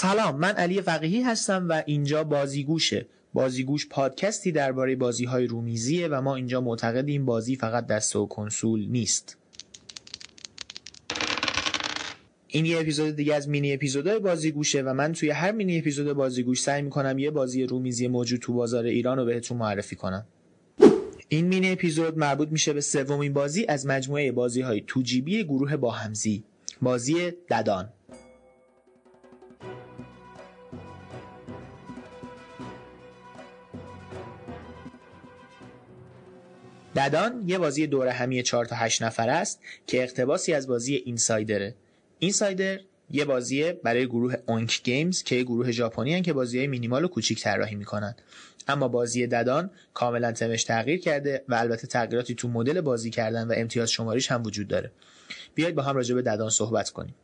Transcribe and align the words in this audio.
سلام 0.00 0.36
من 0.36 0.54
علی 0.54 0.80
فقیهی 0.80 1.22
هستم 1.22 1.68
و 1.68 1.82
اینجا 1.86 2.24
بازیگوشه. 2.24 3.06
بازیگوش 3.34 3.88
پادکستی 3.88 4.52
درباره 4.52 4.96
بازی 4.96 5.24
های 5.24 5.46
رومیزیه 5.46 6.08
و 6.08 6.20
ما 6.20 6.36
اینجا 6.36 6.60
معتقدیم 6.60 7.24
بازی 7.24 7.56
فقط 7.56 7.86
دست 7.86 8.16
و 8.16 8.26
کنسول 8.26 8.86
نیست. 8.88 9.36
این 12.48 12.66
یه 12.66 12.80
اپیزود 12.80 13.16
دیگه 13.16 13.34
از 13.34 13.48
مینی 13.48 13.72
اپیزودهای 13.72 14.18
بازیگوشه 14.18 14.82
و 14.82 14.94
من 14.94 15.12
توی 15.12 15.30
هر 15.30 15.52
مینی 15.52 15.78
اپیزود 15.78 16.12
بازیگوش 16.12 16.62
سعی 16.62 16.82
می‌کنم 16.82 17.18
یه 17.18 17.30
بازی 17.30 17.66
رومیزی 17.66 18.08
موجود 18.08 18.40
تو 18.40 18.52
بازار 18.52 18.84
ایران 18.84 19.18
رو 19.18 19.24
بهتون 19.24 19.58
معرفی 19.58 19.96
کنم. 19.96 20.26
این 21.28 21.46
مینی 21.46 21.72
اپیزود 21.72 22.18
مربوط 22.18 22.48
میشه 22.48 22.72
به 22.72 22.80
سومین 22.80 23.32
بازی 23.32 23.66
از 23.68 23.86
مجموعه 23.86 24.32
بازی 24.32 24.60
های 24.60 24.84
تو 24.86 25.02
جیبی 25.02 25.44
گروه 25.44 25.76
با 25.76 25.90
همزی. 25.90 26.44
بازی 26.82 27.30
ددان. 27.50 27.88
ددان 36.98 37.44
یه 37.46 37.58
بازی 37.58 37.86
دوره 37.86 38.12
همی 38.12 38.42
4 38.42 38.64
تا 38.64 38.76
8 38.76 39.02
نفر 39.02 39.28
است 39.28 39.60
که 39.86 40.02
اقتباسی 40.02 40.52
از 40.52 40.66
بازی 40.66 40.94
اینسایدره. 40.94 41.74
اینسایدر 42.18 42.80
یه 43.10 43.24
بازیه 43.24 43.72
برای 43.72 44.06
گروه 44.06 44.34
اونک 44.46 44.82
گیمز 44.82 45.22
که 45.22 45.36
یه 45.36 45.42
گروه 45.42 45.70
ژاپنی 45.70 46.22
که 46.22 46.32
بازی 46.32 46.58
های 46.58 46.66
مینیمال 46.66 47.04
و 47.04 47.08
کوچیک 47.08 47.42
طراحی 47.42 47.76
می‌کنن. 47.76 48.14
اما 48.68 48.88
بازی 48.88 49.26
ددان 49.26 49.70
کاملا 49.94 50.32
تمش 50.32 50.64
تغییر 50.64 51.00
کرده 51.00 51.44
و 51.48 51.54
البته 51.54 51.86
تغییراتی 51.86 52.34
تو 52.34 52.48
مدل 52.48 52.80
بازی 52.80 53.10
کردن 53.10 53.48
و 53.48 53.52
امتیاز 53.56 53.90
شماریش 53.90 54.30
هم 54.30 54.42
وجود 54.42 54.68
داره. 54.68 54.92
بیایید 55.54 55.76
با 55.76 55.82
هم 55.82 55.96
راجع 55.96 56.14
به 56.14 56.22
ددان 56.22 56.50
صحبت 56.50 56.90
کنیم. 56.90 57.14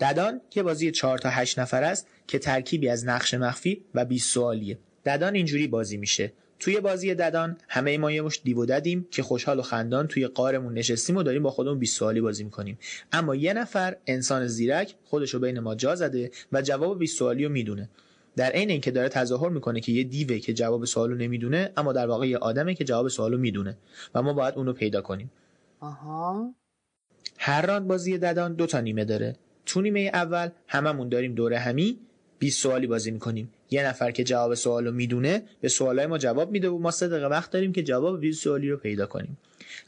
ددان 0.00 0.40
یه 0.54 0.62
بازی 0.62 0.90
4 0.90 1.18
تا 1.18 1.28
8 1.28 1.58
نفر 1.58 1.82
است 1.82 2.06
که 2.26 2.38
ترکیبی 2.38 2.88
از 2.88 3.06
نقش 3.06 3.34
مخفی 3.34 3.84
و 3.94 4.04
20 4.04 4.30
سوالیه 4.32 4.78
ددان 5.04 5.34
اینجوری 5.34 5.66
بازی 5.66 5.96
میشه. 5.96 6.32
توی 6.60 6.80
بازی 6.80 7.14
ددان 7.14 7.56
همه 7.68 7.98
ما 7.98 8.10
یه 8.10 8.22
مش 8.22 8.40
دیو 8.44 8.66
ددیم 8.66 9.08
که 9.10 9.22
خوشحال 9.22 9.58
و 9.58 9.62
خندان 9.62 10.06
توی 10.06 10.26
قارمون 10.26 10.74
نشستیم 10.74 11.16
و 11.16 11.22
داریم 11.22 11.42
با 11.42 11.50
خودمون 11.50 11.78
20 11.78 11.98
سوالی 11.98 12.20
بازی 12.20 12.44
می‌کنیم. 12.44 12.78
اما 13.12 13.34
یه 13.34 13.52
نفر 13.52 13.96
انسان 14.06 14.46
زیرک 14.46 14.94
خودشو 15.04 15.38
بین 15.38 15.60
ما 15.60 15.74
جا 15.74 15.94
زده 15.94 16.30
و 16.52 16.62
جواب 16.62 16.98
20 16.98 17.18
سوالی 17.18 17.44
رو 17.44 17.50
می‌دونه. 17.50 17.88
در 18.36 18.50
عین 18.50 18.70
اینکه 18.70 18.90
داره 18.90 19.08
تظاهر 19.08 19.48
می‌کنه 19.48 19.80
که 19.80 19.92
یه 19.92 20.04
دیوه 20.04 20.38
که 20.38 20.54
جواب 20.54 20.84
سوالو 20.84 21.14
نمی‌دونه 21.14 21.72
اما 21.76 21.92
در 21.92 22.06
واقع 22.06 22.28
یه 22.28 22.38
آدمه 22.38 22.74
که 22.74 22.84
جواب 22.84 23.08
سوالو 23.08 23.38
می‌دونه 23.38 23.76
و 24.14 24.22
ما 24.22 24.32
باید 24.32 24.54
اونو 24.54 24.72
پیدا 24.72 25.00
کنیم. 25.00 25.30
آها. 25.80 26.54
هر 27.38 27.66
راند 27.66 27.86
بازی 27.86 28.18
ددان 28.18 28.54
دو 28.54 28.66
تا 28.66 28.80
نیمه 28.80 29.04
داره. 29.04 29.36
تو 29.66 29.80
نیمه 29.80 30.10
اول 30.14 30.48
هممون 30.66 31.08
داریم 31.08 31.34
دوره 31.34 31.58
همی 31.58 31.98
20 32.38 32.62
سوالی 32.62 32.86
بازی 32.86 33.10
می‌کنیم. 33.10 33.50
یه 33.70 33.86
نفر 33.86 34.10
که 34.10 34.24
جواب 34.24 34.54
سوال 34.54 34.86
رو 34.86 34.92
می‌دونه 34.92 35.42
به 35.60 35.68
سوالای 35.68 36.06
ما 36.06 36.18
جواب 36.18 36.50
میده 36.50 36.68
و 36.68 36.78
ما 36.78 36.90
سه 36.90 37.08
دقیقه 37.08 37.26
وقت 37.26 37.50
داریم 37.50 37.72
که 37.72 37.82
جواب 37.82 38.20
20 38.20 38.42
سوالی 38.42 38.70
رو 38.70 38.76
پیدا 38.76 39.06
کنیم. 39.06 39.38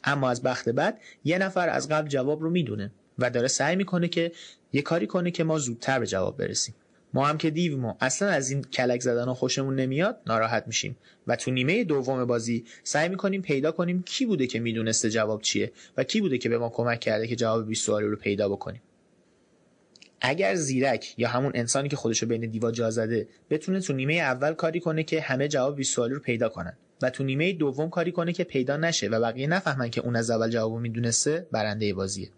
اما 0.04 0.30
از 0.30 0.42
بخت 0.42 0.68
بعد 0.68 1.00
یه 1.24 1.38
نفر 1.38 1.68
از 1.68 1.88
قبل 1.88 2.08
جواب 2.08 2.42
رو 2.42 2.50
می‌دونه 2.50 2.92
و 3.18 3.30
داره 3.30 3.48
سعی 3.48 3.76
می‌کنه 3.76 4.08
که 4.08 4.32
یه 4.72 4.82
کاری 4.82 5.06
کنه 5.06 5.30
که 5.30 5.44
ما 5.44 5.58
زودتر 5.58 5.98
به 5.98 6.06
جواب 6.06 6.36
برسیم. 6.36 6.74
ما 7.14 7.26
هم 7.26 7.38
که 7.38 7.50
دیویم 7.50 7.84
و 7.84 7.94
اصلا 8.00 8.28
از 8.28 8.50
این 8.50 8.62
کلک 8.62 9.00
زدن 9.00 9.28
و 9.28 9.34
خوشمون 9.34 9.76
نمیاد 9.76 10.18
ناراحت 10.26 10.66
میشیم. 10.66 10.96
و 11.26 11.36
تو 11.36 11.50
نیمه 11.50 11.84
دوم 11.84 12.24
بازی 12.24 12.64
سعی 12.84 13.08
می‌کنیم 13.08 13.42
پیدا 13.42 13.72
کنیم 13.72 14.02
کی 14.02 14.26
بوده 14.26 14.46
که 14.46 14.60
می‌دونسته 14.60 15.10
جواب 15.10 15.42
چیه 15.42 15.72
و 15.96 16.04
کی 16.04 16.20
بوده 16.20 16.38
که 16.38 16.48
به 16.48 16.58
ما 16.58 16.68
کمک 16.68 17.00
کرده 17.00 17.26
که 17.26 17.36
جواب 17.36 17.68
20 17.68 17.86
سوالی 17.86 18.06
رو 18.06 18.16
پیدا 18.16 18.48
بکنیم. 18.48 18.82
اگر 20.24 20.54
زیرک 20.54 21.14
یا 21.18 21.28
همون 21.28 21.52
انسانی 21.54 21.88
که 21.88 21.96
خودشو 21.96 22.26
بین 22.26 22.50
دیوا 22.50 22.70
جا 22.70 22.90
زده 22.90 23.28
بتونه 23.50 23.80
تو 23.80 23.92
نیمه 23.92 24.14
اول 24.14 24.54
کاری 24.54 24.80
کنه 24.80 25.02
که 25.02 25.20
همه 25.20 25.48
جواب 25.48 25.76
20 25.76 25.94
سوالی 25.94 26.14
رو 26.14 26.20
پیدا 26.20 26.48
کنن 26.48 26.76
و 27.02 27.10
تو 27.10 27.24
نیمه 27.24 27.52
دوم 27.52 27.90
کاری 27.90 28.12
کنه 28.12 28.32
که 28.32 28.44
پیدا 28.44 28.76
نشه 28.76 29.08
و 29.08 29.20
بقیه 29.20 29.46
نفهمن 29.46 29.90
که 29.90 30.00
اون 30.00 30.16
از 30.16 30.30
اول 30.30 30.50
جوابو 30.50 30.78
می‌دونسته 30.78 31.46
برنده 31.52 31.94
بازیه 31.94 32.28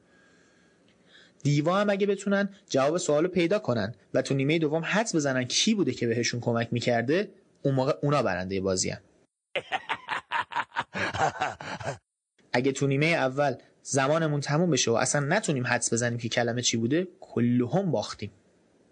دیوا 1.42 1.80
هم 1.80 1.90
اگه 1.90 2.06
بتونن 2.06 2.48
جواب 2.68 2.98
سوالو 2.98 3.28
پیدا 3.28 3.58
کنن 3.58 3.94
و 4.14 4.22
تو 4.22 4.34
نیمه 4.34 4.58
دوم 4.58 4.82
حدس 4.84 5.14
بزنن 5.14 5.44
کی 5.44 5.74
بوده 5.74 5.92
که 5.92 6.06
بهشون 6.06 6.40
کمک 6.40 6.68
می‌کرده 6.72 7.28
اون 7.62 7.74
موقع 7.74 7.92
اونا 8.02 8.22
برنده 8.22 8.60
بازی 8.60 8.90
هم. 8.90 9.00
اگه 12.52 12.72
تو 12.72 12.86
نیمه 12.86 13.06
اول 13.06 13.54
زمانمون 13.82 14.40
تموم 14.40 14.70
بشه 14.70 14.90
و 14.90 14.94
اصلا 14.94 15.26
نتونیم 15.28 15.66
حدس 15.66 15.92
بزنیم 15.92 16.18
که 16.18 16.28
کلمه 16.28 16.62
چی 16.62 16.76
بوده 16.76 17.08
کلهم 17.34 17.90
باختیم. 17.90 18.30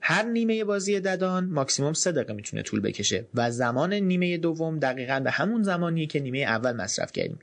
هر 0.00 0.22
نیمه 0.22 0.64
بازی 0.64 1.00
ددان 1.00 1.44
ماکسیموم 1.44 1.92
سه 1.92 2.12
دقیقه 2.12 2.32
می‌تونه 2.32 2.62
طول 2.62 2.80
بکشه 2.80 3.24
و 3.34 3.50
زمان 3.50 3.94
نیمه 3.94 4.38
دوم 4.38 4.78
دقیقا 4.78 5.20
به 5.20 5.30
همون 5.30 5.62
زمانیه 5.62 6.06
که 6.06 6.20
نیمه 6.20 6.38
اول 6.38 6.72
مصرف 6.72 7.12
کردیم. 7.12 7.38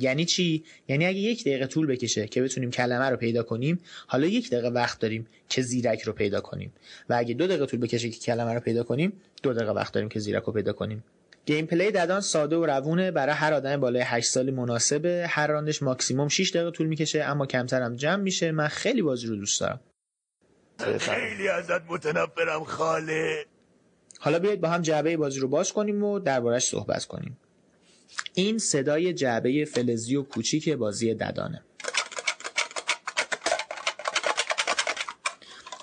یعنی 0.00 0.24
چی؟ 0.24 0.64
یعنی 0.88 1.06
اگه 1.06 1.18
یک 1.18 1.40
دقیقه 1.40 1.66
طول 1.66 1.86
بکشه 1.86 2.26
که 2.26 2.42
بتونیم 2.42 2.70
کلمه 2.70 3.10
رو 3.10 3.16
پیدا 3.16 3.42
کنیم 3.42 3.80
حالا 4.06 4.26
یک 4.26 4.50
دقیقه 4.50 4.68
وقت 4.68 4.98
داریم 4.98 5.26
که 5.48 5.62
زیرک 5.62 6.02
رو 6.02 6.12
پیدا 6.12 6.40
کنیم. 6.40 6.72
و 7.08 7.14
اگه 7.14 7.34
دو 7.34 7.46
دقیقه 7.46 7.66
طول 7.66 7.80
بکشه 7.80 8.10
که 8.10 8.18
کلمه 8.18 8.54
رو 8.54 8.60
پیدا 8.60 8.82
کنیم 8.82 9.12
دو 9.42 9.52
دقیقه 9.52 9.72
وقت 9.72 9.94
داریم 9.94 10.08
که 10.08 10.20
زیرک 10.20 10.42
رو 10.42 10.52
پیدا 10.52 10.72
کنیم. 10.72 11.04
gameplay 11.46 11.90
ددان 11.90 12.20
ساده 12.20 12.56
و 12.56 12.66
روونه. 12.66 13.10
برای 13.10 13.34
هر 13.34 13.54
آدم 13.54 13.76
بالای 13.76 14.02
8 14.02 14.30
سالی 14.30 14.50
مناسبه. 14.50 15.26
هر 15.28 15.46
راندش 15.46 15.82
ماکسیموم 15.82 16.28
6 16.28 16.50
دقیقه 16.50 16.70
طول 16.70 16.86
می‌کشه 16.86 17.22
اما 17.22 17.46
کمتر 17.46 17.82
هم 17.82 17.96
جمع 17.96 18.22
میشه. 18.22 18.52
من 18.52 18.68
خیلی 18.68 19.02
بازی 19.02 19.26
رو 19.26 19.36
دوست 19.36 19.60
دارم. 19.60 19.80
خیلی 20.98 21.48
ازت 21.48 21.82
متنفرم 21.88 22.64
خاله. 22.64 23.46
حالا 24.18 24.38
بیایید 24.38 24.60
با 24.60 24.68
هم 24.68 24.82
جعبه 24.82 25.16
بازی 25.16 25.40
رو 25.40 25.48
باز 25.48 25.72
کنیم 25.72 26.04
و 26.04 26.18
دربارش 26.18 26.64
صحبت 26.64 27.04
کنیم. 27.04 27.38
این 28.34 28.58
صدای 28.58 29.12
جعبه 29.12 29.64
فلزی 29.64 30.16
و 30.16 30.22
کوچیک 30.22 30.68
بازی 30.68 31.14
ددانه. 31.14 31.62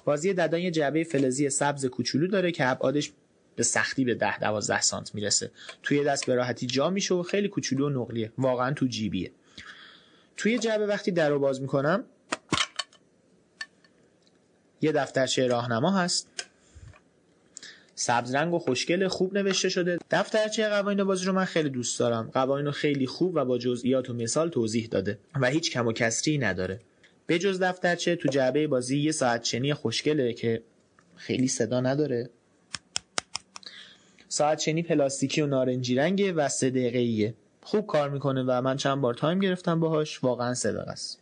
بازی 0.05 0.33
ددان 0.33 0.59
یه 0.59 0.71
جعبه 0.71 1.03
فلزی 1.03 1.49
سبز 1.49 1.85
کوچولو 1.85 2.27
داره 2.27 2.51
که 2.51 2.69
ابعادش 2.69 3.11
به 3.55 3.63
سختی 3.63 4.05
به 4.05 4.15
10 4.15 4.39
12 4.39 4.81
سانت 4.81 5.15
می‌رسه. 5.15 5.51
توی 5.83 6.03
دست 6.03 6.25
به 6.25 6.35
راحتی 6.35 6.67
جا 6.67 6.89
میشه 6.89 7.15
و 7.15 7.23
خیلی 7.23 7.47
کوچولو 7.47 7.85
و 7.87 7.89
نقلیه. 7.89 8.31
واقعا 8.37 8.73
تو 8.73 8.87
جیبیه. 8.87 9.31
توی 10.37 10.59
جعبه 10.59 10.87
وقتی 10.87 11.11
در 11.11 11.29
رو 11.29 11.39
باز 11.39 11.61
می‌کنم 11.61 12.03
یه 14.81 14.91
دفترچه 14.91 15.47
راهنما 15.47 15.91
هست. 15.91 16.27
سبز 17.95 18.35
رنگ 18.35 18.53
و 18.53 18.59
خوشگل 18.59 19.07
خوب 19.07 19.37
نوشته 19.37 19.69
شده. 19.69 19.97
دفترچه 20.11 20.69
قوانین 20.69 21.03
بازی 21.03 21.25
رو 21.25 21.33
من 21.33 21.45
خیلی 21.45 21.69
دوست 21.69 21.99
دارم. 21.99 22.29
قوانین 22.33 22.65
رو 22.65 22.71
خیلی 22.71 23.07
خوب 23.07 23.35
و 23.35 23.45
با 23.45 23.57
جزئیات 23.57 24.09
و 24.09 24.13
مثال 24.13 24.49
توضیح 24.49 24.87
داده 24.87 25.19
و 25.41 25.47
هیچ 25.49 25.71
کم 25.71 25.87
و 25.87 25.93
کسری 25.93 26.37
نداره. 26.37 26.79
به 27.27 27.39
جز 27.39 27.59
دفترچه 27.59 28.15
تو 28.15 28.29
جعبه 28.29 28.67
بازی 28.67 28.99
یه 28.99 29.11
ساعت 29.11 29.41
شنی 29.41 29.73
خوشگله 29.73 30.33
که 30.33 30.63
خیلی 31.15 31.47
صدا 31.47 31.81
نداره. 31.81 32.29
ساعت 34.27 34.57
شنی 34.57 34.83
پلاستیکی 34.83 35.41
و 35.41 35.47
نارنجی 35.47 35.95
رنگه 35.95 36.33
و 36.33 36.49
سه 36.49 36.69
دقیقه 36.69 37.33
خوب 37.61 37.87
کار 37.87 38.09
می‌کنه 38.09 38.43
و 38.47 38.61
من 38.61 38.77
چند 38.77 39.01
بار 39.01 39.13
time 39.13 39.39
گرفتم 39.39 39.79
باهاش. 39.79 40.23
واقعا 40.23 40.53
صدق 40.53 40.87
است 40.87 41.19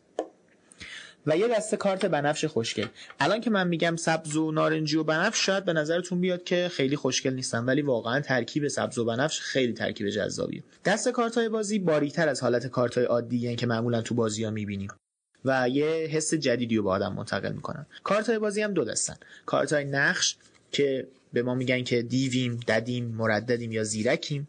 و 1.28 1.38
یه 1.38 1.48
دسته 1.48 1.78
کارت 1.78 2.06
بنفش 2.06 2.46
خوشگل. 2.46 2.86
الان 3.20 3.42
که 3.42 3.50
من 3.50 3.68
میگم 3.68 3.96
سبز 3.96 4.36
و 4.36 4.52
نارنجی 4.52 4.98
و 4.98 5.04
بنفش 5.04 5.46
شاید 5.46 5.66
به 5.66 5.74
نظرتون 5.74 6.22
بیاد 6.22 6.44
که 6.44 6.70
خیلی 6.72 6.96
خوشگل 6.96 7.34
نیستن 7.34 7.66
ولی 7.66 7.82
واقعا 7.82 8.22
ترکیب 8.22 8.68
سبز 8.68 8.98
و 8.98 9.06
بنفش 9.06 9.40
خیلی 9.40 9.74
ترکیب 9.74 10.10
جذابیه. 10.10 10.64
دست 10.86 11.10
کارت 11.10 11.38
های 11.38 11.50
بازی 11.50 11.80
باریکتر 11.80 12.30
از 12.30 12.42
حالت 12.42 12.68
کارت 12.68 12.98
های 12.98 13.06
عادی 13.06 13.56
که 13.56 13.66
معمولا 13.66 14.02
تو 14.02 14.16
بازی 14.16 14.44
ها 14.44 14.52
می‌بینیم. 14.52 14.90
و 15.46 15.70
یه 15.70 15.86
حس 15.86 16.34
جدیدی 16.34 16.78
رو 16.78 16.84
با 16.84 16.92
آدم 16.92 17.14
منتقل 17.14 17.52
می‌کنن. 17.52 17.86
کارت 18.04 18.30
های 18.30 18.40
بازی 18.40 18.62
هم 18.62 18.74
دو 18.74 18.84
دستن. 18.84 19.16
کارت 19.46 19.74
های 19.74 19.86
نقش 19.86 20.38
که 20.72 21.08
به 21.34 21.44
ما 21.44 21.56
میگن 21.56 21.84
که 21.84 22.02
دیویم 22.02 22.60
ددیم 22.68 23.06
مرددیم 23.06 23.72
یا 23.72 23.84
زیرکیم. 23.84 24.48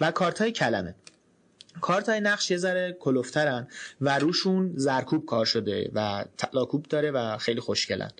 و 0.00 0.10
کارت 0.10 0.40
های 0.40 0.52
کلمه. 0.52 0.94
کارت 1.80 2.08
های 2.08 2.20
نقش 2.20 2.50
یه 2.50 2.56
ذره 2.56 2.96
کلوفترن 3.00 3.68
و 4.00 4.18
روشون 4.18 4.72
زرکوب 4.76 5.26
کار 5.26 5.44
شده 5.44 5.90
و 5.94 6.24
تلاکوب 6.38 6.82
داره 6.82 7.10
و 7.10 7.38
خیلی 7.38 7.60
خوشگلن. 7.60 8.10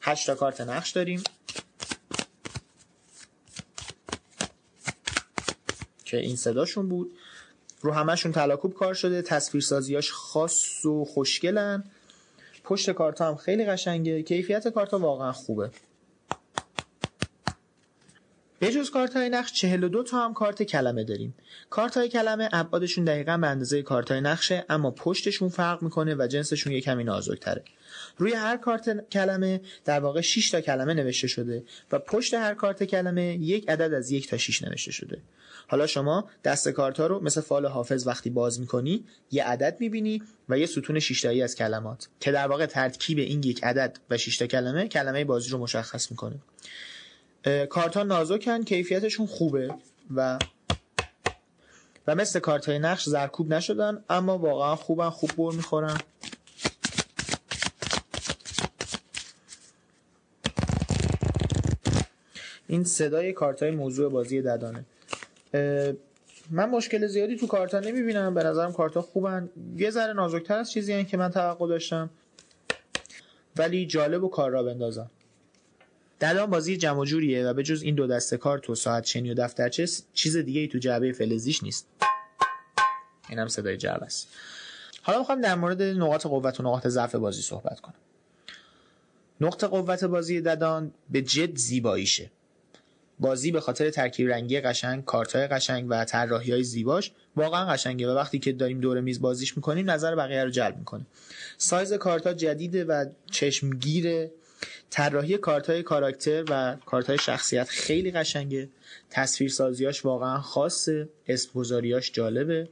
هشت 0.00 0.26
تا 0.26 0.34
کارت 0.34 0.60
نقش 0.60 0.90
داریم. 0.90 1.22
که 6.04 6.16
این 6.16 6.36
صداشون 6.36 6.88
بود. 6.88 7.10
رو 7.80 7.92
همشون 7.92 8.32
تلاکوب 8.32 8.74
کار 8.74 8.94
شده 8.94 9.22
تصویرسازیاش 9.22 10.12
خاص 10.12 10.84
و 10.84 11.04
خوشگلن. 11.04 11.84
پشت 12.64 12.90
کارت 12.90 13.20
هم 13.20 13.36
خیلی 13.36 13.66
قشنگه. 13.66 14.22
کیفیت 14.22 14.68
کارت 14.68 14.94
واقعا 14.94 15.32
خوبه. 15.32 15.70
به 18.68 18.74
جز 18.74 18.90
کارت 18.90 19.16
های 19.16 19.28
نقش 19.28 19.52
42 19.52 20.02
تا 20.02 20.24
هم 20.24 20.34
کارت 20.34 20.62
کلمه 20.62 21.04
داریم. 21.04 21.34
کارت 21.70 21.96
های 21.96 22.08
کلمه 22.08 22.48
ابعادشون 22.52 23.04
دقیقا 23.04 23.36
به 23.36 23.46
اندازه 23.46 23.82
کارت 23.82 24.10
های 24.10 24.20
نقشه 24.20 24.64
اما 24.68 24.90
پشتشون 24.90 25.48
فرق 25.48 25.82
می‌کنه 25.82 26.14
و 26.14 26.26
جنسشون 26.26 26.72
یه 26.72 26.80
کمی 26.80 27.04
نازکتره. 27.04 27.62
روی 28.18 28.32
هر 28.32 28.56
کارت 28.56 29.08
کلمه 29.10 29.60
در 29.84 30.00
واقع 30.00 30.20
6 30.20 30.50
تا 30.50 30.60
کلمه 30.60 30.94
نوشته 30.94 31.26
شده 31.26 31.64
و 31.92 31.98
پشت 31.98 32.34
هر 32.34 32.54
کارت 32.54 32.84
کلمه 32.84 33.22
یک 33.22 33.70
عدد 33.70 33.94
از 33.94 34.10
یک 34.10 34.28
تا 34.28 34.36
6 34.36 34.62
نوشته 34.62 34.92
شده. 34.92 35.18
حالا 35.66 35.86
شما 35.86 36.30
دست 36.44 36.68
کارت 36.68 37.00
ها 37.00 37.06
رو 37.06 37.20
مثل 37.20 37.40
فال 37.40 37.66
حافظ 37.66 38.06
وقتی 38.06 38.30
باز 38.30 38.60
می‌کنی 38.60 39.04
یه 39.30 39.44
عدد 39.44 39.76
می‌بینی 39.80 40.22
و 40.48 40.58
یه 40.58 40.66
ستون 40.66 40.98
6 40.98 41.20
تایی 41.20 41.42
از 41.42 41.54
کلمات 41.54 42.08
که 42.20 42.32
در 42.32 42.46
واقع 42.46 42.66
ترکیب 42.66 43.18
این 43.18 43.42
یک 43.42 43.64
عدد 43.64 43.98
و 44.10 44.16
6 44.16 44.36
تا 44.36 44.46
کلمه 44.46 44.88
کلمه 44.88 45.24
بازی 45.24 45.50
رو 45.50 45.58
مشخص 45.58 46.10
می‌کنه. 46.10 46.36
کارت 47.70 47.96
ها 47.96 48.02
نازکن 48.02 48.62
کیفیتشون 48.62 49.26
خوبه 49.26 49.74
و 50.14 50.38
و 52.06 52.14
مثل 52.14 52.40
کارت 52.40 52.68
های 52.68 52.78
نقش 52.78 53.08
زرکوب 53.08 53.54
نشدن 53.54 54.04
اما 54.10 54.38
واقعا 54.38 54.76
خوبن 54.76 55.10
خوب 55.10 55.30
بر 55.36 55.56
می‌خورن. 55.56 56.00
این 62.66 62.84
صدای 62.84 63.32
کارت 63.32 63.62
های 63.62 63.72
موضوع 63.72 64.10
بازی 64.10 64.42
ددانه. 64.42 64.84
من 66.50 66.70
مشکل 66.70 67.06
زیادی 67.06 67.36
تو 67.36 67.46
کارتا 67.46 67.80
نمی‌بینم 67.80 68.34
به 68.34 68.42
نظرم 68.42 68.72
کارتا 68.72 69.02
خوبن. 69.02 69.50
یه 69.76 69.90
ذره 69.90 70.12
نازکتر 70.12 70.54
از 70.54 70.70
چیزی 70.70 71.04
که 71.04 71.16
من 71.16 71.30
توقع 71.30 71.68
داشتم. 71.68 72.10
ولی 73.56 73.86
جالب 73.86 74.24
و 74.24 74.28
کار 74.28 74.50
را 74.50 74.62
بندازم. 74.62 75.10
ددان 76.20 76.50
بازی 76.50 76.76
جمع 76.76 77.04
جوریه 77.04 77.46
و 77.46 77.54
به 77.54 77.62
جز 77.62 77.82
این 77.82 77.94
دو 77.94 78.06
دسته 78.06 78.36
کارت 78.36 78.70
و 78.70 78.74
ساعت 78.74 79.04
چنی 79.04 79.30
و 79.30 79.34
دفترچه 79.34 79.88
چیز 80.14 80.36
دیگه 80.36 80.60
ای 80.60 80.68
تو 80.68 80.78
جعبه 80.78 81.12
فلزیش 81.12 81.62
نیست. 81.62 81.86
این 83.28 83.38
هم 83.38 83.48
صدای 83.48 83.76
جعبه 83.76 84.06
است. 84.06 84.28
حالا 85.02 85.18
می‌خوام 85.18 85.40
در 85.40 85.54
مورد 85.54 85.82
نقاط 85.82 86.26
قوت 86.26 86.60
و 86.60 86.62
نقاط 86.62 86.86
ضعف 86.86 87.14
بازی 87.14 87.42
صحبت 87.42 87.80
کنم. 87.80 87.94
نقطه 89.40 89.66
قوت 89.66 90.04
بازی 90.04 90.40
ددان 90.40 90.92
به 91.10 91.22
جد 91.22 91.56
زیباییشه. 91.56 92.30
بازی 93.20 93.50
به 93.50 93.60
خاطر 93.60 93.90
ترکیب 93.90 94.28
رنگی 94.28 94.60
قشنگ 94.60 95.04
کارتای 95.04 95.46
قشنگ 95.46 95.86
و 95.88 96.04
طراحی 96.04 96.52
های 96.52 96.64
زیباش 96.64 97.12
واقعا 97.36 97.66
قشنگه 97.72 98.08
و 98.08 98.14
وقتی 98.14 98.38
که 98.38 98.52
داریم 98.52 98.80
دور 98.80 99.00
میز 99.00 99.20
بازیش 99.20 99.56
می‌کنیم 99.56 99.90
نظر 99.90 100.14
بقیه 100.14 100.44
رو 100.44 100.50
جلب 100.50 100.78
می‌کنه. 100.78 101.06
سایز 101.58 101.92
کارتا 101.92 102.32
جدیده 102.32 102.84
و 102.84 103.06
چشمگیره. 103.30 104.30
طراحی 104.90 105.38
کارت 105.38 105.70
های 105.70 105.82
کاراکتر 105.82 106.44
و 106.50 106.76
کارت 106.86 107.06
های 107.06 107.18
شخصیت 107.18 107.68
خیلی 107.68 108.10
قشنگه. 108.10 108.68
تصویر 109.10 109.50
سازیاش 109.50 110.04
واقعا 110.04 110.40
خاصه. 110.40 111.08
اسم 111.26 111.50
گذاریاش 111.54 112.12
جالبه. 112.12 112.68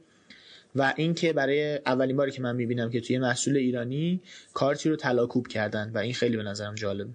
و 0.75 0.93
اینکه 0.97 1.33
برای 1.33 1.75
اولین 1.85 2.17
باری 2.17 2.31
که 2.31 2.41
من 2.41 2.55
می‌بینم 2.55 2.89
که 2.89 3.01
توی 3.01 3.17
محصول 3.17 3.57
ایرانی 3.57 4.21
کارتی 4.53 4.89
رو 4.89 4.95
تلاکوب 4.95 5.47
کردن 5.47 5.91
و 5.93 5.97
این 5.97 6.13
خیلی 6.13 6.37
به 6.37 6.43
نظرم 6.43 6.75
جالبه 6.75 7.09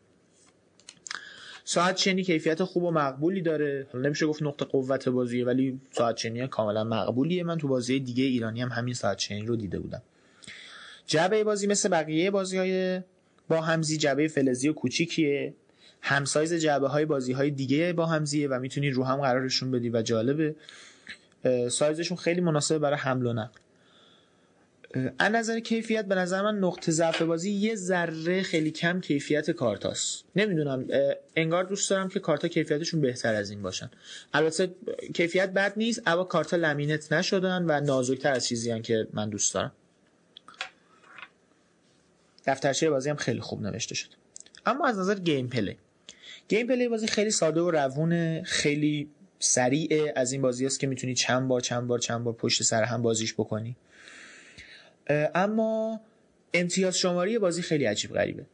ساعت 1.64 1.96
چنی 1.96 2.22
کیفیت 2.24 2.64
خوب 2.64 2.82
و 2.82 2.90
مقبولی 2.90 3.42
داره. 3.42 3.86
حالا 3.92 4.06
نمیشه 4.06 4.26
گفت 4.26 4.42
نقطه 4.42 4.64
قوت 4.64 5.08
بازیه 5.08 5.44
ولی 5.44 5.80
ساعت 5.90 6.16
چنی 6.16 6.46
کاملا 6.46 6.84
مقبولیه. 6.84 7.44
من 7.44 7.58
تو 7.58 7.68
بازی 7.68 8.00
دیگه 8.00 8.24
ایرانی 8.24 8.62
هم 8.62 8.68
همین 8.68 8.94
ساعت 8.94 9.16
چنی 9.16 9.42
رو 9.42 9.56
دیده 9.56 9.78
بودم. 9.78 10.02
جعبه 11.06 11.44
بازی 11.44 11.66
مثل 11.66 11.88
بقیه 11.88 12.30
بازی 12.30 12.58
های 12.58 13.00
با 13.52 13.60
همزی 13.60 13.96
جعبه 13.96 14.28
فلزی 14.28 14.68
و 14.68 14.72
کوچیکیه. 14.72 15.54
همسایز 16.00 16.54
جعبه 16.54 16.88
های 16.88 17.04
بازی 17.04 17.32
های 17.32 17.50
دیگه 17.50 17.92
با 17.92 18.06
همزیه 18.06 18.48
و 18.48 18.58
می‌تونی 18.58 18.90
رو 18.90 19.04
هم 19.04 19.16
قرارشون 19.16 19.70
بدی 19.70 19.90
و 19.90 20.02
جالبه. 20.02 20.54
سایزشون 21.70 22.16
خیلی 22.16 22.40
مناسب 22.40 22.78
برای 22.78 22.98
حمل 22.98 23.26
و 23.26 23.32
نقل. 23.32 23.58
از 25.18 25.32
نظر 25.32 25.60
کیفیت 25.60 26.04
به 26.04 26.14
نظر 26.14 26.42
من 26.42 26.58
نقطه 26.58 26.92
ضعف 26.92 27.22
بازی 27.22 27.50
یه 27.50 27.74
ذره 27.74 28.42
خیلی 28.42 28.70
کم 28.70 29.00
کیفیت 29.00 29.50
کارتاست. 29.50 30.24
نمی‌دونم 30.36 30.86
انگار 31.36 31.64
دوست 31.64 31.90
دارم 31.90 32.08
که 32.08 32.20
کارتا 32.20 32.48
کیفیتشون 32.48 33.00
بهتر 33.00 33.34
از 33.34 33.50
این 33.50 33.62
باشن. 33.62 33.90
البته 34.34 34.70
کیفیت 35.14 35.50
بد 35.50 35.72
نیست 35.76 36.02
اما 36.06 36.24
کارتا 36.24 36.56
لمینت 36.56 37.12
نشدن 37.12 37.64
و 37.68 37.80
نازکتر 37.80 38.32
از 38.32 38.46
چیزی 38.46 38.80
که 38.80 39.08
من 39.12 39.30
دوست 39.30 39.54
دارم. 39.54 39.72
دفترچه 42.46 42.90
بازی 42.90 43.10
هم 43.10 43.16
خیلی 43.16 43.40
خوب 43.40 43.62
نوشته 43.62 43.94
شده 43.94 44.14
اما 44.66 44.86
از 44.86 44.98
نظر 44.98 45.18
gameplay 45.18 45.76
gameplay 46.48 46.88
بازی 46.88 47.06
خیلی 47.06 47.30
ساده 47.30 47.60
و 47.60 47.70
روونه 47.70 48.42
خیلی 48.46 49.08
سریعه. 49.38 50.12
از 50.16 50.32
این 50.32 50.42
بازی‌هاست 50.42 50.80
که 50.80 50.86
می‌تونی 50.86 51.14
چند 51.14 51.48
بار 51.48 51.60
چند 51.60 51.86
بار 51.86 51.98
چند 51.98 52.24
بار 52.24 52.34
پشت 52.34 52.62
سر 52.62 52.82
هم 52.82 53.02
بازیش 53.02 53.34
بکنی. 53.34 53.76
اما 55.34 56.00
امتیاز 56.54 56.98
شماری 56.98 57.38
بازی 57.38 57.62
خیلی 57.62 57.84
عجیب 57.84 58.12
غریبه. 58.12 58.46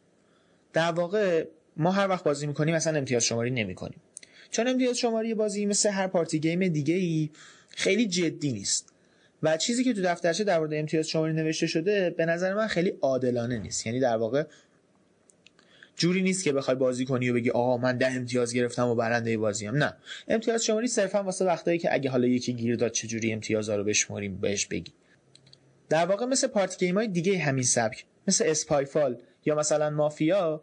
در 0.73 0.93
واقع 0.93 1.47
ما 1.77 1.91
هر 1.91 2.09
وقت 2.09 2.25
بازی 2.25 2.47
می‌کنیم 2.47 2.75
مثلا 2.75 2.99
امتیاز 2.99 3.25
شماری 3.25 3.51
نمی‌کنیم. 3.51 4.01
چون 4.51 4.69
امتیاز 4.69 4.99
شماری 4.99 5.35
بازی 5.35 5.67
مثل 5.67 5.91
هر 5.91 6.07
پارتی 6.07 6.39
گیم 6.39 6.69
دیگه 6.69 6.95
ای 6.95 7.31
خیلی 7.71 8.07
جدی 8.07 8.53
نیست. 8.53 8.93
و 9.43 9.57
چیزی 9.57 9.85
که 9.85 9.95
تو 9.95 10.03
دفترچه 10.03 10.45
در 10.45 10.59
مورد 10.59 10.75
امتیاز 10.75 11.09
شماری 11.09 11.33
نوشته 11.33 11.67
شده 11.67 12.11
به 12.11 12.27
نظر 12.27 12.55
من 12.55 12.67
خیلی 12.67 12.93
عادلانه 13.01 13.59
نیست. 13.59 13.87
یعنی 13.87 14.01
در 14.01 14.17
واقع 14.17 14.45
جوری 15.97 16.23
نیست 16.23 16.45
که 16.45 16.53
بخوای 16.53 16.77
بازی 16.77 17.05
کنی 17.05 17.31
و 17.31 17.35
بگی 17.35 17.51
آقا 17.51 17.77
من 17.77 17.97
ده 17.97 18.13
امتیاز 18.13 18.55
گرفتم 18.55 18.89
و 18.89 18.95
برنده 18.95 19.39
بازیم. 19.39 19.77
نه. 19.77 19.95
امتیاز 20.29 20.65
شماری 20.65 20.87
صرفا 20.87 21.23
واسه 21.23 21.45
وقتایی 21.45 21.79
که 21.79 21.95
اگه 21.95 22.11
حالا 22.11 22.27
یکی 22.27 22.53
گیر 22.53 22.77
داد 22.77 22.93
چجوری 22.93 23.33
امتیازا 23.33 23.77
رو 23.77 23.85
بشماریم 23.85 24.37
بهش 24.37 24.67
بگی. 24.67 24.93
در 25.89 26.07
واقع 26.07 26.27
مثل 26.27 26.47
party 26.47 26.87
game 26.87 26.97
های 26.97 27.09
دیگه 27.09 27.39
همین 27.39 27.65
سبک 27.65 28.05
مثل 28.29 28.45
Spyfall 28.47 29.17
یا 29.45 29.55
مثلا 29.55 29.91
مافیا 29.91 30.63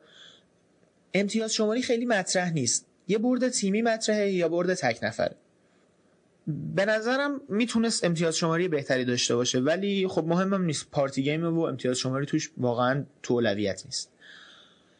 امتیاز 1.13 1.53
شماری 1.53 1.82
خیلی 1.82 2.05
مطرح 2.05 2.53
نیست. 2.53 2.86
یه 3.08 3.17
برد 3.17 3.50
تیمی 3.50 3.82
مطرحه 3.82 4.32
یا 4.32 4.50
برد 4.50 4.74
تک 4.74 5.00
نفره. 5.03 5.36
به 6.48 6.86
نظرم 6.86 7.42
می‌تونست 7.50 8.04
امتیاز 8.04 8.38
شماری 8.38 8.68
بهتری 8.68 9.06
داشته 9.06 9.36
باشه 9.36 9.60
ولی 9.60 10.08
خب 10.08 10.25
مهمم 10.28 10.66
نیست. 10.66 10.92
party 10.91 11.24
game 11.24 11.58
و 11.58 11.62
امتیاز 11.62 11.98
شماری 11.98 12.25
توش 12.25 12.52
واقعا 12.58 13.04
تو 13.24 13.34
اولویت 13.34 13.86
نیست. 13.86 14.12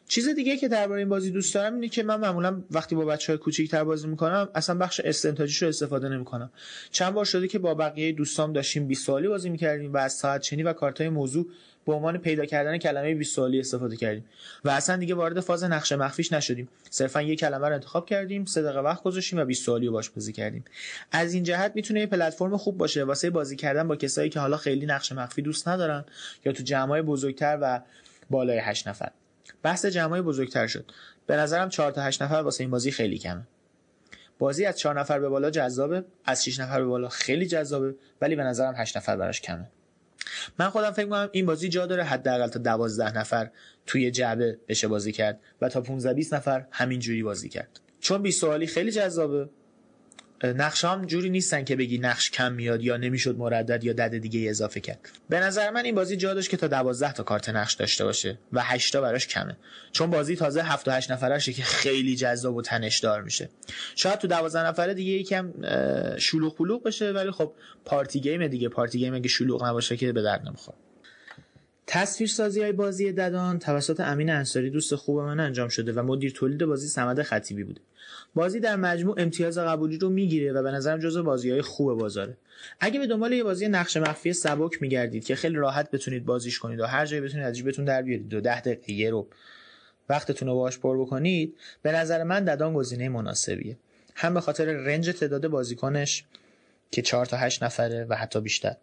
چیز 0.08 0.28
دیگه 0.28 0.56
که 0.56 0.68
درباره 0.68 1.00
این 1.00 1.08
بازی 1.08 1.30
دوست 1.30 1.54
دارم 1.54 1.74
اینه 1.74 1.88
که 1.88 2.02
من 2.02 2.20
معمولا 2.20 2.62
وقتی 2.70 2.94
با 2.94 3.04
بچه 3.04 3.32
های 3.32 3.38
کوچیک‌تر 3.38 3.84
بازی 3.84 4.08
می‌کنم 4.08 4.48
اصلا 4.54 4.78
بخش 4.78 5.00
استنتاجیش 5.00 5.62
رو 5.62 5.68
استفاده 5.68 6.08
نمی‌کنم. 6.08 6.50
چند 6.90 7.14
بار 7.14 7.24
شده 7.24 7.48
که 7.48 7.58
با 7.58 7.74
بقیه 7.74 8.12
دوستام 8.12 8.52
داشتیم 8.52 8.86
20 8.86 9.06
سوالی 9.06 9.28
بازی 9.28 9.50
می‌کردیم 9.50 9.92
و 9.92 9.96
از 9.96 10.12
ساعت 10.12 10.40
چنی 10.40 10.62
و 10.62 10.72
کارتای 10.72 11.08
موضوع 11.08 11.46
به 11.86 11.92
عنوان 11.92 12.18
پیدا 12.18 12.44
کردن 12.44 12.78
کلمه 12.78 13.14
20 13.14 13.34
سوالی 13.34 13.60
استفاده 13.60 13.96
کردیم. 13.96 14.24
و 14.64 14.70
اصلا 14.70 14.96
دیگه 14.96 15.14
وارد 15.14 15.40
فاز 15.40 15.64
نقش 15.64 15.92
مخفیش 15.92 16.32
نشدیم. 16.32 16.68
صرفا 16.90 17.22
یک 17.22 17.40
کلمه 17.40 17.68
رو 17.68 17.74
انتخاب 17.74 18.06
کردیم 18.06 18.44
سه 18.44 18.62
دقیقه 18.62 18.80
وقت 18.80 19.02
گذاشتیم 19.02 19.38
و 19.38 19.44
20 19.44 19.64
سوالی 19.64 19.86
رو 19.86 19.92
باش 19.92 20.10
بازی 20.10 20.32
کردیم. 20.32 20.64
از 21.12 21.34
این 21.34 21.42
جهت 21.42 21.72
می‌تونه 21.74 22.00
یه 22.00 22.06
پلتفرم 22.06 22.56
خوب 22.56 22.78
باشه. 22.78 23.04
واسه 23.04 23.30
بازی 23.30 23.56
کردن 23.56 23.88
با 23.88 23.96
کسایی 23.96 24.30
که 24.30 24.40
حالا 24.40 24.56
خیلی 24.56 24.86
نقش 24.86 25.12
مخفی 25.12 25.42
دوست 25.42 25.68
ندارن 25.68 26.04
یا 26.44 26.52
تو 26.52 26.62
جمعای 26.62 27.02
بزرگتر 27.02 27.58
و 27.60 27.80
بالای 28.30 28.58
8 28.58 28.88
نفر. 28.88 29.10
بحث 29.62 29.86
جمعای 29.86 30.22
بزرگتر 30.22 30.66
شد. 30.66 30.92
به 31.26 31.36
نظرم 31.36 31.68
4 31.68 31.92
تا 31.92 32.02
8 32.02 32.22
نفر 32.22 32.34
واسه 32.34 32.64
این 32.64 32.70
بازی 32.70 32.90
خیلی 32.90 33.18
کمه. 33.18 33.42
بازی 34.38 34.64
از 34.64 34.78
4 34.78 35.00
نفر 35.00 35.18
به 35.18 35.28
بالا 35.28 35.50
جذابه 35.50 36.04
از 36.24 36.44
6 36.44 36.60
نفر 36.60 36.80
به 36.80 36.86
بالا 36.86 37.08
خیلی 37.08 37.46
جذابه 37.46 37.94
ولی 38.20 38.36
به 38.36 38.42
نظرم 38.42 38.74
8 38.76 38.96
نفر 38.96 39.16
براش 39.16 39.40
کمه. 39.40 39.68
من 40.58 40.70
خودم 40.70 40.90
فکر 40.90 41.04
می‌کنم 41.04 41.28
این 41.32 41.46
بازی 41.46 41.68
جا 41.68 41.86
داره 41.86 42.04
حداقل 42.04 42.48
تا 42.48 42.58
12 42.58 43.18
نفر 43.18 43.50
توی 43.86 44.10
جعبه 44.10 44.58
بشه 44.68 44.88
بازی 44.88 45.12
کرد 45.12 45.40
و 45.60 45.68
تا 45.68 45.80
15 45.80 46.14
20 46.14 46.34
نفر 46.34 46.66
همینجوری 46.70 47.22
بازی 47.22 47.48
کرد. 47.48 47.80
چون 48.00 48.22
20 48.22 48.40
سوالی 48.40 48.66
خیلی 48.66 48.92
جذابه. 48.92 49.48
نقش 50.44 50.84
هم 50.84 51.06
جوری 51.06 51.30
نیستن 51.30 51.64
که 51.64 51.76
بگی 51.76 51.98
نقش 51.98 52.30
کم 52.30 52.52
میاد 52.52 52.82
یا 52.82 52.96
نمی‌شد 52.96 53.36
مردد 53.36 53.84
یا 53.84 53.92
دد 53.92 54.18
دیگه 54.18 54.50
اضافه 54.50 54.80
کرد. 54.80 55.10
به 55.28 55.40
نظر 55.40 55.70
من 55.70 55.84
این 55.84 55.94
بازی 55.94 56.16
جا 56.16 56.34
داشت 56.34 56.50
که 56.50 56.56
تا 56.56 56.66
12 56.66 57.12
تا 57.12 57.22
کارت 57.22 57.48
نقش 57.48 57.74
داشته 57.74 58.04
باشه 58.04 58.38
و 58.52 58.62
8 58.62 58.92
تا 58.92 59.00
براش 59.00 59.26
کمه. 59.26 59.56
چون 59.92 60.10
بازی 60.10 60.36
تازه 60.36 60.62
7 60.62 60.88
و 60.88 60.90
8 60.90 61.10
نفرشه 61.10 61.52
که 61.52 61.62
خیلی 61.62 62.16
جذاب 62.16 62.56
و 62.56 62.62
تنشدار 62.62 63.22
میشه. 63.22 63.48
شاید 63.94 64.18
تو 64.18 64.28
12 64.28 64.66
نفره 64.66 64.94
دیگه 64.94 65.12
یکم 65.12 65.52
شلوغ 66.18 66.56
پلوغ 66.56 66.82
بشه 66.82 67.12
ولی 67.12 67.30
خب 67.30 67.52
پارتی 67.84 68.20
گیم 68.20 68.48
دیگه. 68.48 68.68
پارتی 68.68 68.98
گیم 68.98 69.14
اگه 69.14 69.28
شلوغ 69.28 69.64
نباشه 69.64 69.96
که 69.96 70.12
به 70.12 70.22
درد 70.22 70.46
نمی‌خوره. 70.46 70.78
تصویر 71.86 72.30
سازی 72.30 72.62
های 72.62 72.72
بازی 72.72 73.12
ددان 73.12 73.58
توسط 73.58 74.00
امین 74.00 74.30
انصاری 74.30 74.70
دوست 74.70 74.94
خوب 74.94 75.20
من 75.20 75.40
انجام 75.40 75.68
شده 75.68 75.92
و 75.92 76.02
مدیر 76.02 76.30
تولید 76.30 76.64
بازی 76.64 76.88
سمد 76.88 77.22
خطیبی 77.22 77.64
بوده. 77.64 77.80
بازی 78.34 78.60
در 78.60 78.76
مجموع 78.76 79.14
امتیاز 79.18 79.58
قبولی 79.58 79.98
رو 79.98 80.08
می‌گیره 80.08 80.52
و 80.52 80.62
به 80.62 80.70
نظرم 80.70 80.98
جزو 80.98 81.22
بازی 81.22 81.50
های 81.50 81.62
خوب 81.62 81.98
بازاره. 81.98 82.36
اگه 82.80 82.98
به 82.98 83.06
دنبال 83.06 83.32
یه 83.32 83.44
بازی 83.44 83.68
نقش 83.68 83.96
مخفی 83.96 84.32
سبک 84.32 84.82
میگردید 84.82 85.24
که 85.24 85.34
خیلی 85.34 85.56
راحت 85.56 85.90
بتونید 85.90 86.24
بازیش 86.24 86.58
کنید 86.58 86.80
و 86.80 86.86
هر 86.86 87.06
جایی 87.06 87.22
بتونید 87.22 87.46
ازش 87.46 87.62
بتون 87.62 87.84
در 87.84 88.02
بیارید 88.02 88.28
دو 88.28 88.40
ده 88.40 88.60
دقیقه 88.60 88.92
یه 88.92 89.10
رو 89.10 89.26
وقتتون 90.08 90.48
رو 90.48 90.54
باش 90.54 90.78
پر 90.78 91.00
بکنید 91.00 91.56
به 91.82 91.92
نظر 91.92 92.22
من 92.22 92.44
ددان 92.44 92.74
گزینه 92.74 93.08
مناسبیه. 93.08 93.76
هم 94.14 94.34
به 94.34 94.40
خاطر 94.40 94.64
رنج 94.64 95.10
تعداد 95.10 95.48
بازیکنش 95.48 96.24
که 96.90 97.02
4 97.02 97.26
تا 97.26 97.36
8 97.36 97.62
نفره 97.62 98.04
و 98.04 98.14
حتی 98.14 98.40
بیشتر. 98.40 98.76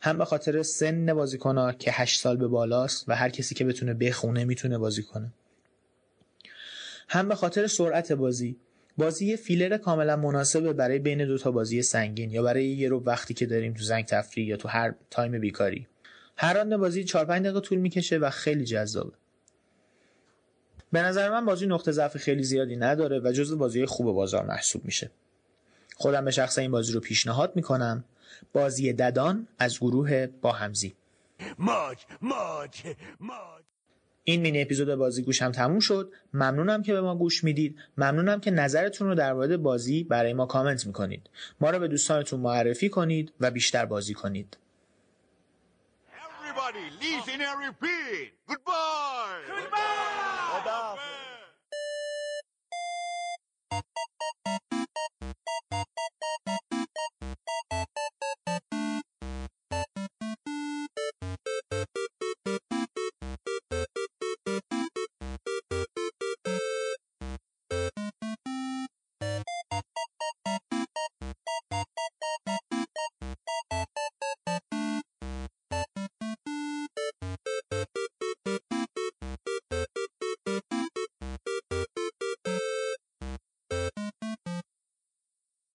هم 0.00 0.18
به 0.18 0.24
خاطر 0.24 0.62
سن 0.62 1.14
بازیکن 1.14 1.72
که 1.72 1.92
8 1.92 2.20
سال 2.20 2.36
به 2.36 2.48
بالاست 2.48 3.08
و 3.08 3.16
هر 3.16 3.28
کسی 3.28 3.54
که 3.54 3.64
بتونه 3.64 3.94
بخونه 3.94 4.44
می‌تونه 4.44 4.78
بازی 4.78 5.02
کنه. 5.02 5.32
هم 7.08 7.28
به 7.28 7.34
خاطر 7.34 7.66
سرعت 7.66 8.12
بازی. 8.12 8.56
بازی 8.96 9.26
یه 9.26 9.36
فیلر 9.36 9.78
کاملا 9.78 10.16
مناسبه 10.16 10.72
برای 10.72 10.98
بین 10.98 11.24
دو 11.24 11.38
تا 11.38 11.50
بازی 11.50 11.82
سنگین 11.82 12.30
یا 12.30 12.42
برای 12.42 12.66
یه 12.66 12.88
رو 12.88 13.04
وقتی 13.04 13.34
که 13.34 13.46
داریم 13.46 13.74
تو 13.74 13.82
زنگ 13.82 14.04
تفریح 14.04 14.46
یا 14.46 14.56
تو 14.56 14.68
هر 14.68 14.94
تایم 15.10 15.38
بیکاری. 15.38 15.86
هر 16.36 16.54
راند 16.54 16.76
بازی 16.76 17.04
4 17.04 17.24
5 17.24 17.42
دقیقه 17.42 17.60
طول 17.60 17.78
می‌کشه 17.78 18.18
و 18.18 18.30
خیلی 18.30 18.64
جذابه. 18.64 19.12
به 20.92 21.02
نظر 21.02 21.30
من 21.30 21.44
بازی 21.44 21.66
نقطه 21.66 21.92
ضعف 21.92 22.16
خیلی 22.16 22.42
زیادی 22.42 22.76
نداره 22.76 23.20
و 23.24 23.32
جزو 23.32 23.56
بازی 23.56 23.86
خوب 23.86 24.06
بازار 24.06 24.46
محسوب 24.46 24.84
میشه. 24.84 25.10
خودم 26.00 26.24
به 26.24 26.30
شخص 26.30 26.58
این 26.58 26.70
بازی 26.70 26.92
رو 26.92 27.00
پیشنهاد 27.00 27.56
می‌کنم. 27.56 28.04
بازی 28.52 28.92
ددان 28.92 29.48
از 29.58 29.78
گروه 29.78 30.26
با 30.26 30.52
همزی. 30.52 30.94
ماج 31.58 31.98
ماج 32.22 32.82
ماج 33.20 33.62
این 34.24 34.40
مینی 34.40 34.62
اپیزود 34.62 34.94
بازی 34.94 35.22
گوش 35.22 35.42
هم 35.42 35.52
تموم 35.52 35.80
شد. 35.80 36.12
ممنونم 36.34 36.82
که 36.82 36.92
به 36.92 37.00
ما 37.00 37.16
گوش 37.16 37.44
می‌دید. 37.44 37.78
ممنونم 37.96 38.40
که 38.40 38.50
نظرتون 38.50 39.08
رو 39.08 39.14
در 39.14 39.32
مورد 39.32 39.56
بازی 39.56 40.04
برای 40.04 40.32
ما 40.32 40.46
کامنت 40.46 40.86
می‌کنید. 40.86 41.30
ما 41.60 41.70
رو 41.70 41.78
به 41.78 41.88
دوستانتون 41.88 42.40
معرفی 42.40 42.88
کنید 42.88 43.32
و 43.40 43.50
بیشتر 43.50 43.84
بازی 43.86 44.14
کنید. 44.14 44.56
Everybody, 46.12 46.86
listen 47.00 47.40
and 47.40 47.58
repeat. 47.66 48.28
Goodbye. 48.48 49.40
Goodbye. 49.48 50.29